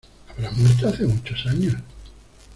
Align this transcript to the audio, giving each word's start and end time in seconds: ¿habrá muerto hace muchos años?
¿habrá 0.29 0.49
muerto 0.49 0.87
hace 0.87 1.05
muchos 1.05 1.45
años? 1.45 1.75